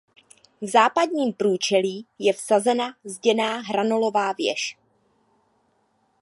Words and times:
V 0.61 0.67
západním 0.67 1.33
průčelí 1.33 2.05
je 2.19 2.33
vsazena 2.33 2.95
zděná 3.03 3.59
hranolová 3.61 4.33
věž. 4.33 4.77